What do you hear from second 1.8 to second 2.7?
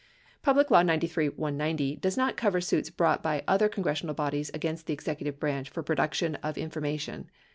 does not cover